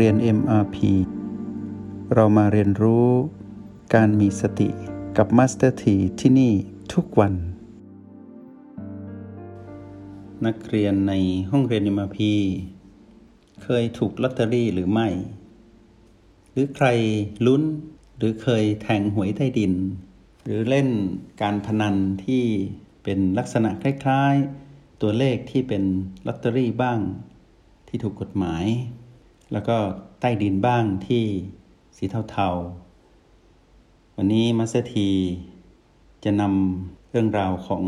[0.00, 0.76] เรียน MRP
[2.14, 3.08] เรามาเรียนรู้
[3.94, 4.68] การมีสติ
[5.16, 6.52] กับ Master T ที่ที่นี่
[6.92, 7.34] ทุกวัน
[10.46, 11.12] นักเรียนใน
[11.50, 12.18] ห้องเรียน MRP
[13.62, 15.08] เคยถูกลอตเตอรี่หรือไม่
[16.52, 16.86] หรือใคร
[17.46, 17.62] ลุ้น
[18.16, 19.72] หรือเคยแทงหวยใต้ดิน
[20.44, 20.88] หรือเล่น
[21.42, 22.44] การพนันที่
[23.04, 24.34] เป็นลักษณะคล้าย
[24.68, 25.82] ๆ ตัวเลขที่เป็น
[26.26, 26.98] ลอตเตอรี่บ้าง
[27.88, 28.66] ที่ถูกกฎหมาย
[29.52, 29.76] แล้วก็
[30.20, 31.24] ใต้ดินบ้างที่
[31.96, 35.10] สีเทาๆ วันนี้มัสที
[36.24, 37.84] จะนำเรื่องราวของ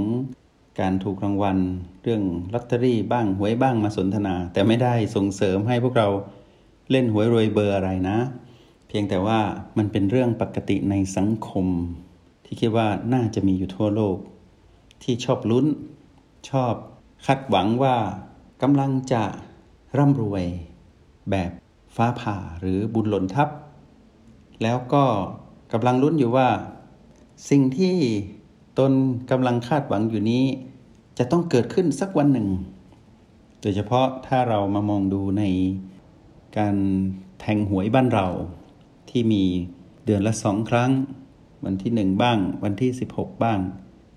[0.80, 1.58] การถูกรางวัล
[2.02, 6.08] เรื่องลอตเตอรี่บ้างหวยบ้างมาสนทนา แต่ไม่ได้ส่งเสริมให้พวกเรา
[6.90, 8.18] เล่นหวยรวยเบอร์อะไรนะ
[8.88, 9.40] เพียงแต่ว่า
[9.78, 11.66] มันเป็นเรื่องปกติในสังคม
[12.44, 14.16] ที่คิดว่าน่าจะมีอยู่ทั่วโลก
[15.02, 15.66] ที่ชอบลุ้น
[16.50, 16.74] ชอบ
[17.26, 17.96] คาดหวังว่า
[18.62, 19.24] กำลังจะ
[19.98, 20.44] ร่ำรวย
[21.30, 21.50] แบบ
[21.96, 23.48] ฟ้าผ่าหรือบุญหล่นทับ
[24.62, 25.04] แล้วก็
[25.72, 26.48] กำลังลุ้นอยู่ว่า
[27.50, 27.96] สิ่งที่
[28.78, 28.92] ตน
[29.30, 30.44] กำลังคาดหวังอยู่นี้
[31.18, 32.48] จะต้องเกิดขึ้นสักวันหนึ่ง
[33.60, 35.44] โดยเฉพาะถ้าเรามามองดูใน
[36.58, 36.76] การ
[37.40, 38.26] แทงหวยบ้านเรา
[39.10, 39.42] ที่มี
[40.04, 40.90] เดือนละสองครั้ง
[41.64, 43.58] วันที่หนึ่งบ้าง วันที่ 16 บ้าง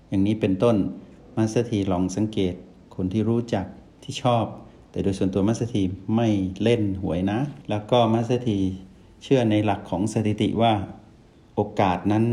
[0.08, 0.76] อย่างนี้เป็นต้น
[1.36, 2.54] มาสเตอร์ทีลองสังเกต
[2.94, 3.66] คนที่รู้จัก
[4.02, 4.44] ที่ชอบ
[4.90, 5.82] แต่โดยส่วนตัวมาสเตอร์ที
[6.16, 6.28] ไม่
[6.62, 7.38] เล่นหวยนะ
[7.70, 8.58] แล้วก็มาสเตอร์ที
[9.22, 10.72] เชื่อในหลักของสถิติว่า
[11.54, 12.24] โอกาสนั้น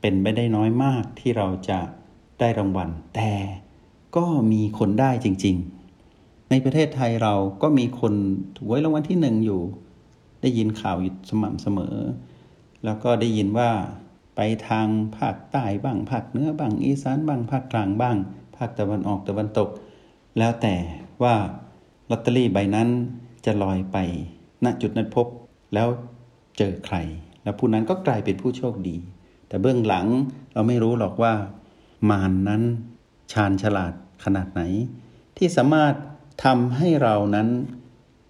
[0.00, 1.80] เป็นไปได้น้อยมากที่เราจะ
[2.40, 3.32] ได้รางวัล แต่
[4.16, 5.56] ก็มีคนได้จริง
[6.02, 8.14] ๆ ในประเทศไทยเราก็มีคน
[8.56, 9.62] ถูกไว้รางวัลที่หนึ่งอยู่
[10.42, 11.96] ได้ยินข่าวอยู่สม่ำเสมอ
[12.84, 13.70] แล้วก็ได้ยินว่า
[14.36, 14.86] ไปทาง
[15.18, 18.16] ภาคใต้บ้างภาคเหนือบ้างอีสานบ้างภาคกลางบ้าง
[18.56, 19.68] ภาคตะวันออกตะวันตก
[20.38, 20.74] แล้วแต่
[21.22, 21.34] ว่า
[22.14, 22.88] ลอตเตอรี่ใบนั้น
[23.44, 23.96] จะลอยไป
[24.64, 25.26] ณจุดนั้นพบ
[25.74, 25.88] แล้ว
[26.58, 26.96] เจอใคร
[27.42, 28.96] แล้วผู้นั้นก็กลายเป็นผู้โชคดี
[29.48, 30.06] แต่เบื้องหลัง
[30.52, 31.34] เราไม่รู้หรอกว่า
[32.10, 32.62] มานนั้น
[33.32, 33.92] ชาญฉลาด
[34.24, 34.62] ขนาดไหน
[35.36, 35.94] ที่สามารถ
[36.44, 37.48] ทำให้เรานั้น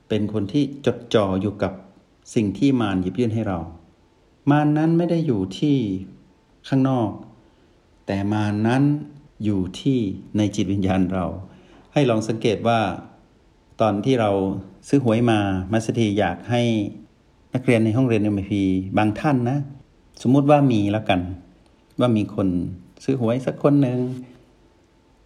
[0.08, 1.72] เป็นคนที่จดจ่ออยู่กับ
[2.34, 3.58] สิ่งที่มารหยิบยื่นให้เรา
[4.50, 5.76] มารนั้นไม่ได้อยู่ที่
[6.68, 7.10] ข้างนอก
[8.06, 8.82] แต่มารนั้น
[9.44, 9.98] อยู่ที่
[10.36, 11.26] ในจิตวิญญาณเรา
[11.92, 12.80] ให้ลองสังเกตว่า
[13.80, 14.30] ตอนที่เรา
[14.88, 15.38] ซื้อหวยมา
[15.72, 16.62] มัสถีอยากให้
[17.54, 18.62] นักเรียนในห้องเรียนเอ็มพี
[18.98, 19.58] บางท่านนะ
[20.22, 21.20] สมมุติว่ามีแล้วกัน
[22.00, 22.48] ว่ามีคน
[23.04, 23.98] ซื้อหวยสักคนหนึ่ง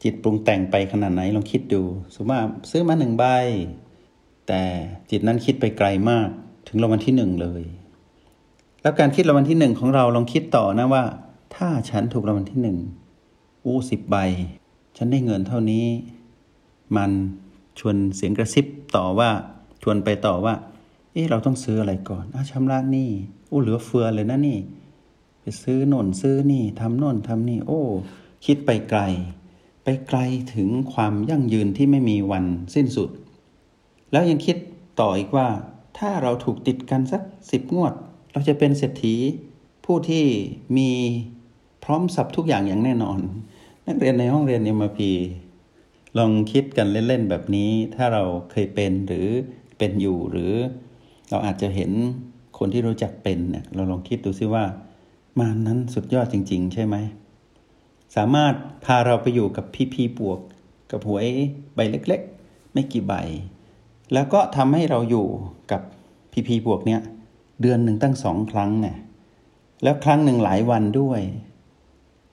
[0.03, 1.83] จิตปรุงแต่งไปขนาดไหนลองคิดดู
[2.15, 2.41] สมมติว่า
[2.71, 3.25] ซื้อมาหนึ่งใบ
[4.49, 4.62] แต่
[5.11, 6.29] จิตนั้นคิดไปไกลมาก
[6.69, 7.62] ถึงรางวัลที่หนึ่งเลย
[8.83, 11.05] แล้วการคิดรางวัลที่หนึ่งของเราลองคิดต่อนะว่า
[11.56, 12.79] ถ้าฉันถูกรางวัลที่หนึ่ง
[13.65, 14.17] อู้สิบใบ
[14.97, 15.85] ฉันได้เงินเท่านี้
[16.97, 17.11] มัน
[17.78, 18.66] ชวนเสียงกระซิบ
[18.97, 19.31] ต่อว่า
[19.82, 20.54] ชวนไปต่อว่า
[21.12, 23.10] เอ๊ะเราต้องซื้ออะไรก่อนอะชำระนี่
[23.48, 24.59] โอ้เหลือเฟือเลยนะนี่
[25.41, 27.82] ไปซื้อโน่นซื้อนี่ทำโน่นทำนี่ โอ้
[28.47, 29.00] คิดไปไกล
[29.84, 30.19] ไปไกล
[30.54, 32.44] ถึงความยั่งยืนที่ไม่มีวัน
[32.75, 33.10] สิ้นสุด
[34.12, 34.56] แล้วยังคิด
[35.00, 35.48] ต่ออีกว่า
[35.98, 37.94] ถ้าเราถูกติดกันสักสิบงวด
[38.32, 39.14] เราจะเป็นเศรษฐี
[39.84, 40.25] ผู้ที่
[40.76, 40.91] มี
[41.84, 43.19] พร้อมสับทุกอย่างอย่างแน่นอน
[43.87, 45.10] นักเรียนในห้องเรียนเอ็มพี
[46.19, 49.28] ลองคิดกันเล่นๆแบบนี้ ถ้าเราเคยเป็นหรือ
[49.78, 50.53] เป็นอยู่หรือ
[51.31, 51.91] เราอาจจะเห็น
[52.59, 54.65] คนที่รู้จักเป็นเนี่ยเราลองคิดดูซิว่า
[55.38, 56.97] มานั้นสุดยอดจริง ๆ ใช่ไหม
[58.16, 60.41] สามารถพาเราไปอยู่กับพี่พีบวก
[60.91, 61.26] กับหวย
[61.75, 63.15] ใบเล็ก ๆ ไม่กี่ใบ
[64.12, 65.26] แล้วก็ทำให้เราอยู่
[65.71, 65.82] กับ
[66.32, 67.00] พีพีบวกเนี่ย
[67.60, 68.97] เดือนหนึ่งตั้งสองครั้งเนี่ย
[69.82, 71.21] แล้วครั้งหนึ่งหลายวันด้วย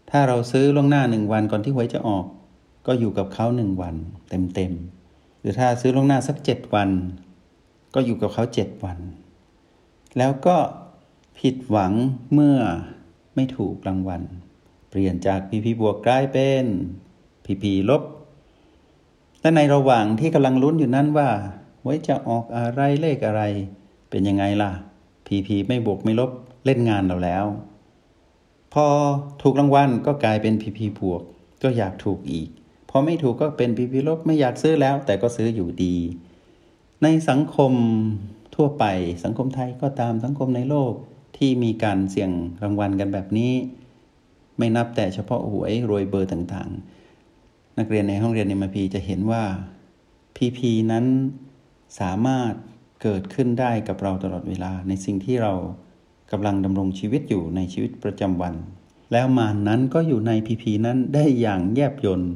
[0.09, 2.25] ถ้าเราซื้อล่วงหน้าหนึ่งวันก่อนที่หวยจะออก
[2.85, 3.95] ก็อยู่กับเขาหนึ่งวัน
[4.29, 6.89] เต็มๆ หรือถ้าซื้อล่วงหน้าสักเจ็ดวัน
[7.93, 8.97] ก็อยู่กับเขาเจ็ดวัน
[10.17, 10.57] แล้วก็
[11.39, 11.93] ผิดหวัง
[12.33, 12.57] เมื่อ
[13.35, 14.21] ไม่ถูกรางวัล
[14.89, 16.65] เปลี่ยนจากพีพีบวกกลายเป็น
[17.45, 18.03] พีพีลบ
[19.41, 21.29] และในระหว่างที่กำลังลุ้นอยู่นั้นว่า
[21.83, 23.41] ไว้จะออกอะไรเลขอะไร
[24.09, 24.71] เป็นยังไงล่ะ
[25.27, 26.31] พีพีไม่บวกไม่ลบ
[26.65, 27.45] เล่นงานเราแล้ว
[28.73, 28.85] พอ
[29.41, 31.21] ถูกรางวัลก็กลายเป็นพีพีบวก
[31.63, 32.49] ก็อยากถูกอีก
[32.95, 35.95] พอไม่ถูกก็เป็นพีพีลบไม่อยากซื้อแล้ว แต่ก็ซื้ออยู่ดี
[37.03, 37.71] ในสังคม
[38.55, 38.85] ทั่วไป
[39.23, 40.93] สังคมไทยก็ตามสังคมในโลก
[41.37, 42.31] ที่มีการเสี่ยง
[42.63, 43.53] รางวัลกันแบบนี้
[44.57, 49.43] ไม่นับแต่เฉพาะหวยรวยเบอร์ต่างๆ นักเรียนในห้องเรียนในมพีจะเห็นว่า
[50.35, 51.05] พีพีนั้น
[51.99, 52.53] สามารถ
[53.01, 55.53] เกิดขึ้นได้กับเราตลอดเวลา ในสิ่งที่เรา
[56.31, 58.53] กำลังดำรงชีวิตอยู่ในชีวิตประจำวัน
[59.11, 62.33] แล้วมานนั้นก็อยู่ในพีพีนั้นได้อย่างแยบยนต์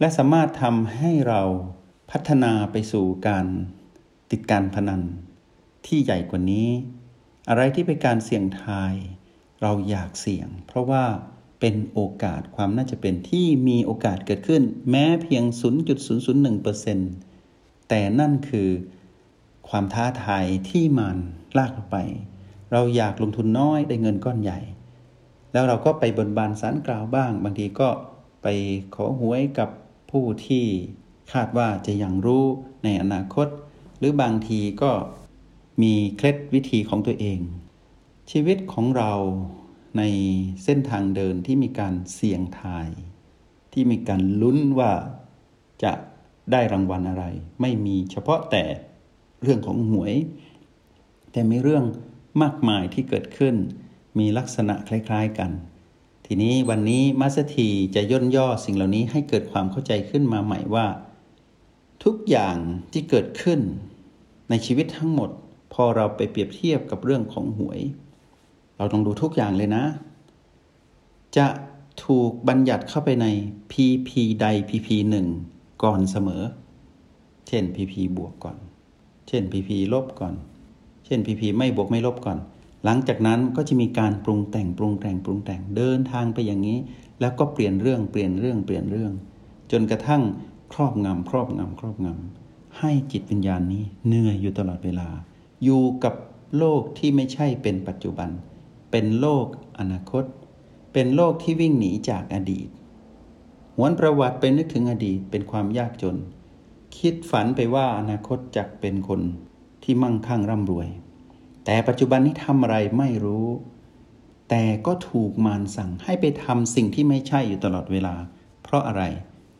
[0.00, 1.42] และสามารถทำให้เรา
[2.10, 3.46] พัฒนาไปสู่การ
[4.30, 5.02] ติดการพนัน
[5.86, 6.68] ที่ใหญ่กว่านี้
[7.48, 8.94] อะไรที่เป็นการเสี่ยงทาย
[9.62, 11.04] เราอยากเสี่ยง เพราะว่า
[11.60, 15.44] เป็นโอกาสความน่าจะเป็นที่มีโอกาสเกิดขึ้น แม้เพียง
[16.26, 18.70] 0.001%แต่นั่นคือ
[19.68, 21.16] ความท้าทายที่มัน
[21.56, 21.98] ลากเราไป
[22.72, 24.60] เราอยากลงทุนน้อยได้เงินก้อนใหญ่
[25.52, 27.88] แล้วเราก็ไปบนบานสารกล่าวบ้าง บางทีก็
[28.42, 28.46] ไป
[28.94, 29.68] ขอหวยกับ
[30.10, 30.64] ผู้ที่
[31.32, 32.44] คาดว่าจะยังรู้
[32.84, 33.48] ในอนาคต
[33.98, 34.92] หรือบางทีก็
[35.82, 37.40] มีเคล็ดวิธีของตัวเอง
[38.30, 39.12] ชีวิตของเรา
[39.98, 40.02] ใน
[40.64, 42.88] เส้นทางเดินที่มีการเสี่ยงทาย
[43.72, 44.92] ที่มีการลุ้นว่า
[45.84, 45.92] จะ
[46.52, 47.24] ได้รางวัลอะไร
[47.60, 48.64] ไม่มีเฉพาะแต่
[49.42, 50.14] เรื่องของหวย
[51.32, 51.84] แต่มีเรื่อง
[52.42, 53.54] มากมายที่เกิดขึ้น
[54.18, 55.50] มีลักษณะคล้าย ๆกัน
[56.28, 60.86] ทีนี้วันนี้มัสถีจะย่นย่อสิ่งเหล่านี้ให้เกิดความเข้าใจขึ้นมาใหม่ว่า
[62.04, 62.56] ทุกอย่าง
[62.92, 63.60] ที่เกิดขึ้น
[64.50, 65.30] ในชีวิตทั้งหมด
[65.72, 67.80] พอเราไปเปรียบเทียบกับเรื่องของหวย
[68.76, 69.84] เราต้องดูทุกอย่างเลยนะ
[71.36, 71.46] จะ
[72.04, 73.26] ถูกบัญญัติเข้าไปใน
[73.72, 75.26] PP ใด PP หนึ่ง
[75.84, 76.42] ก่อนเสมอ
[77.48, 78.56] เช่น PP บวกก่อน
[79.28, 80.34] เช่น PP ลบก่อน
[81.06, 82.38] เช่น PP ไม่บวกไม่ลบก่อน
[82.88, 86.78] หลังจากนั้นก็จะมีการปรุงแต่งปรุงแต่งปรุงแต่งเดินทางไปอย่างนี้
[87.20, 89.12] แล้วก็เปลี่ยนเรื่องเปลี่ยนเรื่องเปลี่ยนเรื่อง
[89.72, 90.22] จนกระทั่ง
[90.72, 95.08] ครอบงำครอบงำครอบงำให้จิตวิญญาณนี้เหนื่อยอยู่ตลอดเวลา
[95.64, 96.14] อยู่กับ
[96.58, 98.30] โลกที่ไม่ใช่เป็นปัจจุบัน
[98.90, 99.46] เป็นโลก
[99.78, 100.24] อนาคต
[100.92, 102.68] เป็นโลกที่วิ่งหนีจากอดีต
[103.76, 106.16] หวนประวัติเป็นนึกถึงอดีตเป็นความยากจน
[106.98, 109.20] คิดฝันไปว่าอนาคตจะเป็นคน
[109.82, 110.88] ที่มั่งคั่งร่ำรวย
[111.66, 113.46] แต่ปัจจุบันนี้ทำอะไรไม่รู้
[114.50, 118.14] แต่ก็ถูกมารสั่งให้ไปทำสิ่งที่ไม่ใช่อยู่ตลอดเวลา
[118.62, 119.02] เพราะอะไร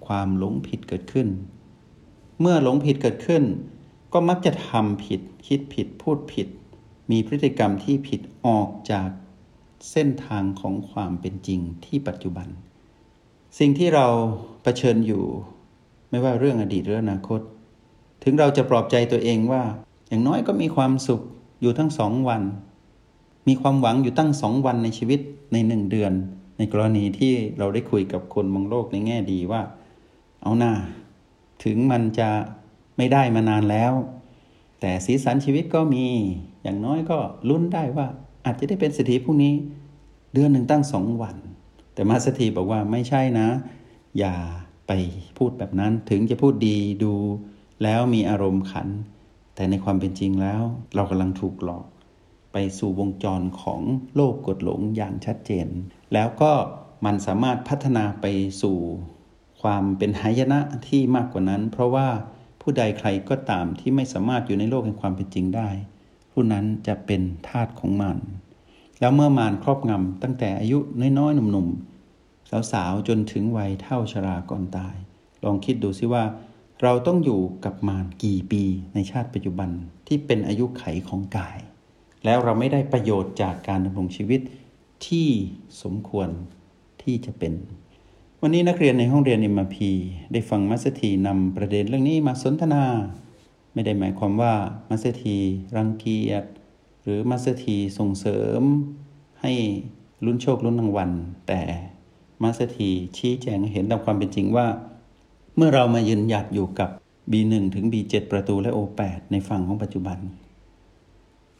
[0.06, 1.29] ความหลงผิดเกิดขึ้น
[2.41, 3.44] เมื่อหลงผิดเกิดขึ้น
[4.12, 6.49] ก็มักจะทำผิด คิดผิดพูดผิด
[7.11, 9.08] มีพฤติกรรมที่ผิดออกจาก
[9.91, 12.49] เส้นทางของความเป็นจริงที่ปัจจุบัน
[13.58, 14.06] สิ่งที่เรา
[14.62, 15.25] เผชิญอยู่
[16.11, 17.41] ไม่ว่าเรื่องอดีตหรืออนาคต
[18.23, 19.62] ถึงเราจะปลอบใจตัวเองว่า
[20.08, 21.23] อย่างน้อยก็มีความสุข
[21.61, 22.43] อยู่ทั้งสองวัน
[23.49, 25.20] มีความหวังอยู่ตั้งสองวันในชีวิต
[25.53, 26.12] ในหนึ่งเดือน
[26.58, 29.62] ในกรณีที่เราได้คุยกับคนมองโลกในแง่ดีว่า
[30.43, 30.73] เอาหน้า
[31.64, 32.31] ถึงมันจะ
[32.97, 33.93] ไม่ได้มานานแล้ว
[34.81, 36.05] แต่สีสันชีวิตก็มี
[36.62, 37.19] อย่างน้อยก็
[37.49, 38.06] ลุ้นได้ว่า
[38.44, 39.55] อาจจะได้เป็นสถีพรุ่งนี้
[40.35, 41.37] เดือนหนึ่งตั้งสองวัน
[41.94, 43.49] แต่มาสถีบอกว่าไม่ใช่นะ
[44.19, 44.35] อย่า
[44.87, 44.93] ไป
[45.37, 47.14] พูดแบบนั้นถึงจะพูดดีดู
[47.82, 48.88] แล้วมีอารมณ์ขัน
[49.56, 50.62] แต่ในความเป็นจริงแล้ว
[50.94, 51.87] เรากำลังถูกหลอก
[52.53, 53.81] ไปสู่วงจรของ
[54.14, 55.69] โลกกดหลงอย่างชัดเจน
[56.12, 56.53] แล้วก็
[57.05, 58.26] มันสามารถพัฒนาไป
[58.62, 58.76] สู่
[59.62, 62.08] ความเป็นหายนะที่มากกว่านั้น เพราะว่า
[62.61, 65.69] ผู้ใดใครก็ตามที่ไม่สามารถอยู่ในโลกแห่งความเป็นจริงได้
[66.32, 68.17] ผู้นั้นจะเป็นทาสของมัน
[69.00, 70.79] แล้วเมื่อมารครอบงำตั้งแต่อายุ
[71.19, 74.97] น้อยๆหนุ่มๆสาวๆจนถึงวัยเท่าชราก่อนตาย
[75.44, 76.25] ลองคิดดูซิว่า
[76.82, 78.62] เราต้องอยู่กับมารกี่ปี
[78.94, 79.70] ในชาติปัจจุบัน
[80.06, 81.58] ที่เป็นอายุไขของกาย
[82.25, 84.40] แล้วเราไม่ได้ประโยชน์จากการดำรงชีวิต
[85.06, 85.28] ที่
[85.82, 86.28] สมควร
[87.02, 87.52] ที่จะเป็น
[88.43, 89.91] วันนี้นักเรียนในห้องเรียนอิมาพี
[90.32, 92.84] ได้ฟังมัสถีนำประเด็นเรื่องนี้มาสนทนา
[93.72, 94.55] ไม่ได้หมายความว่า
[94.89, 95.36] มัสถี
[95.77, 96.44] รังเกียจ
[97.03, 98.62] หรือมัสถีส่งเสริม
[99.41, 99.53] ให้
[100.24, 101.10] ลุ้นโชคลุ้นรางวัล
[101.48, 101.62] แต่
[102.43, 104.67] มาสถีชี้แจงเห็นตามความเป็นจริงว่า
[105.58, 106.91] เมื่อเรามายืนหยัดอยู่กับ
[107.32, 110.19] B1 ถึง B7 ประตูและ O8 ในฝั่งของปัจจุบัน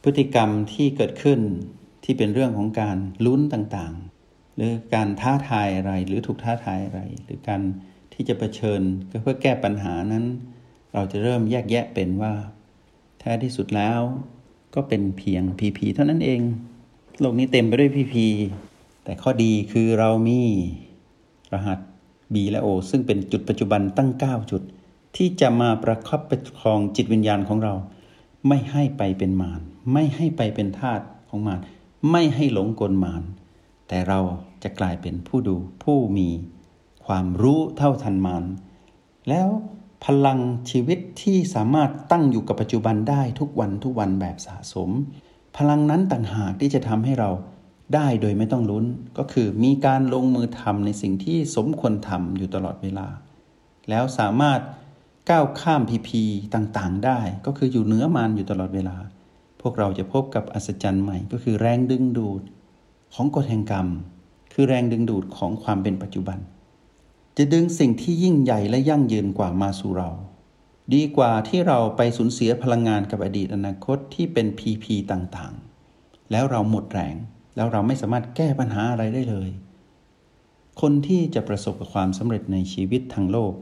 [0.03, 1.39] พฤติกรรมที่เกิดขึ้น
[2.03, 7.61] ที่เป็นเรื่องของการลุ้นต่างๆ หรือการท้าทายอะไรหรือถูกท้าทายอะไร หรือการ
[8.13, 8.81] ที่จะะเผชิญ
[9.21, 10.25] เพื่อแก้ปัญหานั้น
[10.93, 12.33] เราจะเริ่มแยกแยะเป็นว่า
[13.19, 13.99] แท้ที่สุดแล้ว
[14.75, 16.41] ก็เป็นเพียงพีพีเท่านั้นเอง
[17.19, 18.27] โลกนี้เต็มไปด้วยพีพี
[19.03, 20.41] แต่ข้อดีคือเรามี
[21.53, 21.79] รหัส
[22.33, 24.61] B และ O ซึ่งเป็นจุดปัจจุบันตั้ง 9 จุด
[25.15, 27.73] ที่จะมาประคับประคองจิตวิญญาณของเรา
[28.47, 29.61] ไม่ให้ไปเป็นมาร
[29.93, 31.59] ไม่ให้ไปเป็นทาสของมาร
[32.11, 33.23] ไม่ให้หลงกลมาร
[33.87, 34.19] แต่เรา
[34.63, 36.29] จะกลายเป็นผู้ดูผู้มี
[37.05, 38.43] ความรู้เท่าทันมาร
[39.29, 39.49] แล้ว
[40.05, 40.39] พลัง
[40.71, 44.89] ชีวิตที่สามารถตั้งอยู่กับปัจจุบันได้ทุกวันทุกวันแบบสะสม
[45.57, 47.29] พลังนั้นต่างหากที่จะทำให้เรา
[47.93, 48.85] ได้โดยไม่ต้องลุ้น
[49.17, 53.07] ก็คือมีการลงมือทำในสิ่งที่สมควรทำอยู่ตลอดเวลา
[53.89, 54.59] แล้วสามารถ
[55.29, 58.97] ก้าวข้ามพีพีต่างๆ ได้ ก็คืออยู่เหนือมันอยู่ตลอดเวลา
[59.61, 62.41] พวกเราจะพบกับอัศจรรย์ใหม่ ก็คือแรงดึงดูด
[63.13, 63.87] ของกฎแห่งกรรม
[64.53, 66.39] คือแรงดึงดูดของความเป็นปัจจุบัน
[67.37, 70.09] จะดึงสิ่งที่ยิ่งใหญ่และยั่งยืนกว่ามาสู่เรา
[70.93, 77.15] ดีกว่าที่เราไปสูญเสียพลังงานกับอดีตอนาคตที่เป็นพีพีต่างๆ แล้วเราหมดแรง
[77.57, 79.49] แล้วเราไม่สามารถแก้ปัญหาอะไรได้เลย
[80.81, 83.53] คนที่จะประสบกับความสำเร็จในชีวิตทางโลก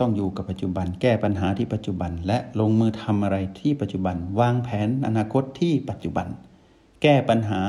[0.00, 6.26] ต้องอยู่กับปัจจุบันแก้ปัญหาที่ปัจจุบัน และลงมือทำอะไรที่ปัจจุบัน วางแผนอนาคตที่ปัจจุบัน
[7.02, 7.60] แก้ปัญหา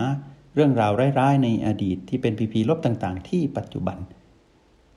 [0.54, 3.98] เรื่องราวร้ายๆในอดีตที่เป็นพีพีลบต่างๆ ที่ปัจจุบัน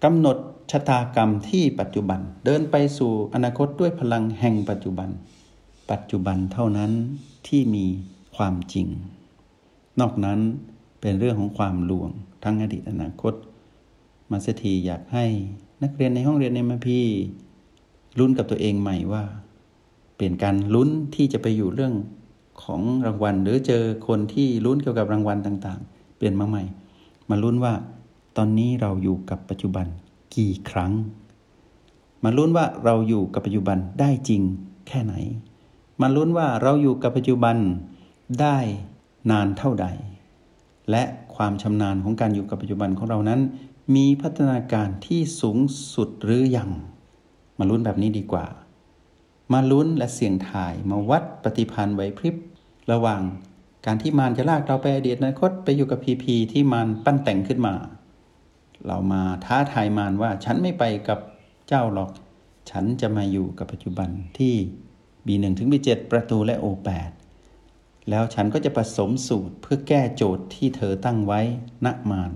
[0.04, 0.36] กำหนด
[0.70, 5.08] ชะตากรรมที่ปัจจุบัน เดินไปสู่อนาคตด้วยพลังแห่งปัจจุบัน
[5.90, 6.92] ปัจจุบันเท่านั้น
[7.48, 7.86] ที่มี
[8.36, 8.88] ความจริง
[10.00, 10.38] นอกนั้น
[11.00, 12.10] เป็นเรื่องของความลวง
[12.44, 13.34] ทั้งอดีตอนาคต
[14.30, 15.24] มาสถีอยากให้
[15.82, 17.00] นักเรียนในห้องเรียนในมาพี
[18.18, 19.24] ลุ้นกับตัวเองใหม่ว่า
[20.16, 21.94] เปลี่ยนการลุ้นที่จะไปอยู่เรื่อง
[22.62, 26.62] ของรางวัล หรือเจอคนที่ลุ้นเกี่ยวกับรางวัลต่างๆ เปลี่ยนมาใหม่
[27.30, 27.74] มาลุ้นว่า
[28.36, 29.86] ตอนนี้เราอยู่กับปัจจุบัน
[30.36, 30.92] กี่ครั้ง
[32.24, 34.42] มาลุ้นว่าเราอยู่กับปัจจุบันได้จริง
[34.88, 35.14] แค่ไหน
[36.00, 37.56] มาลุ้นว่าเราอยู่กับปัจจุบัน
[38.40, 38.58] ได้
[39.30, 39.86] นานเท่าใด
[40.90, 41.02] และ
[41.34, 43.40] ความชำนาญของการอยู่กับปัจจุบันของเรานั้น
[43.94, 45.58] มีพัฒนาการที่สูง
[45.94, 46.70] สุดหรือยัง
[47.58, 48.46] มาลุ้นแบบนี้ดีกว่า
[49.52, 52.36] มาลุ้นและเสี่ยงทายมาวัดปฏิพันธ์ไหวพริบ
[52.92, 53.22] ระหว่าง
[53.86, 57.74] การที่มารจะลากเราไปอดีตอนาคตไปอยู่กับพีพีที่มารปั้นแต่งขึ้นมา
[58.86, 61.18] เรามาท้าทายมารว่าฉันไม่ไปกับ
[61.68, 62.10] เจ้าหรอก
[62.70, 64.08] ฉันจะมาอยู่กับปัจจุบัน
[64.38, 64.54] ที่
[65.26, 67.10] B1 ถึง B7 ประตูและ O8
[68.10, 71.40] แล้วฉันก็จะผสมสูตรเพื่อแก้โจทย์ที่เธอตั้งไว้
[71.86, 72.32] ณมาร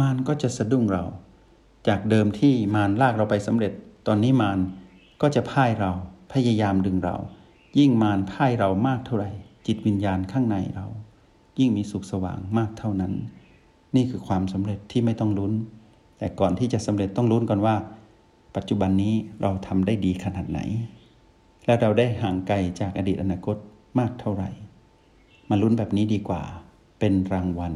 [0.00, 1.04] มารก็จะสะดุ้งเรา
[1.88, 3.72] จากเดิมที่มารลากเราไปสำเร็จ
[4.06, 4.58] ตอนนี้มาร
[5.22, 5.90] ก็จะพ่ายเรา
[6.32, 7.16] พยายามดึงเรา
[7.78, 9.30] ยิ่งมารพ่ายเรามากเท่าไหร่
[9.66, 10.86] จิตวิญญาณข้างในเรา
[11.58, 13.12] ยิ่งมีสุขสว่างมากเท่านั้น
[13.96, 15.52] นี่คือความสำเร็จที่ไม่ต้องลุ้น
[16.18, 17.76] แต่ก่อนที่จะสำเร็จต้องลุ้นก่อนว่า
[18.56, 20.60] ปัจจุบันนี้เราทำได้ดีขนาดไหน
[21.66, 23.56] และเราได้ห่างไกลจากอดีตอนาคต
[23.98, 24.50] มากเท่าไหร่
[25.50, 26.42] มาลุ้นแบบนี้ดีกว่า
[26.98, 27.72] เป็นรางวัล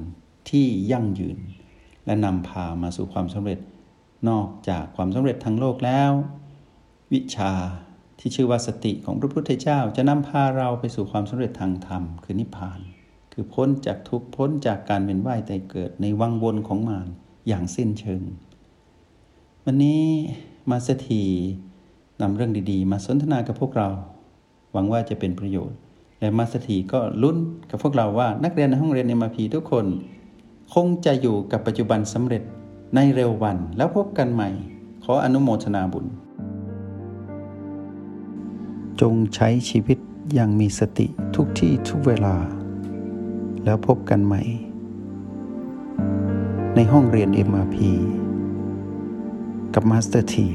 [0.50, 1.38] ที่ยั่งยืน
[2.06, 3.60] และนำพามาสู่ความสำเร็จ
[4.28, 6.12] นอกจากความสำเร็จทางโลกแล้ว
[7.12, 7.52] วิชา
[8.18, 12.80] ที่ชื่อว่าสติของพระพุทธเจ้า จะนำพาเราไปสู่ความสำเร็จทางธรรม คือนิพพาน
[13.32, 17.08] คือพ้นจากทุกพ้นจากการเป็นว่ายแต่เกิดในวังวนของมาร
[17.48, 18.22] อย่างสิ้นเชิง
[19.64, 20.04] วันนี้
[20.70, 21.24] มาสถี
[22.20, 23.88] นำเรื่องดีๆ มาสนทนากับพวกเรา
[24.72, 25.78] หวังว่าจะเป็นประโยชน์
[26.22, 27.36] และมาสถีก็ลุ้น
[27.70, 29.86] กับพวกเราว่านักเรียนในห้องเรียนในมาพีทุกคน
[30.74, 32.42] คงจะอยู่กับปัจจุบันสำเร็จ
[32.94, 34.50] ในเร็ววันแล้วพบกันใหม่
[35.04, 36.06] ขออนุโมทนาบุญ
[39.00, 39.98] จงใช้ชีวิต
[40.34, 42.36] อย่างมีสติทุกที่ทุกเวลา
[43.64, 44.42] แล้วพบกันใหม่
[46.74, 47.76] ในห้องเรียน MRP
[49.74, 50.48] กับมาสเตอร์ที